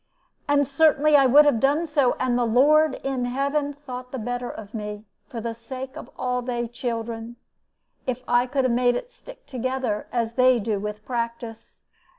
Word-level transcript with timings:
And 0.47 0.65
certainly 0.65 1.15
I 1.15 1.27
would 1.27 1.45
have 1.45 1.59
done 1.59 1.85
so, 1.85 2.15
and 2.19 2.35
the 2.35 2.43
Lord 2.43 2.95
in 3.03 3.25
heaven 3.25 3.71
thought 3.73 4.11
the 4.11 4.17
better 4.17 4.49
of 4.49 4.73
me, 4.73 5.05
for 5.27 5.39
the 5.39 5.53
sake 5.53 5.95
of 5.95 6.09
all 6.17 6.41
they 6.41 6.67
children, 6.67 7.35
if 8.07 8.23
I 8.27 8.47
could 8.47 8.63
have 8.63 8.73
made 8.73 8.95
it 8.95 9.11
stick 9.11 9.45
together, 9.45 10.07
as 10.11 10.33
they 10.33 10.59
do 10.59 10.79
with 10.79 11.05
practice." 11.05 11.81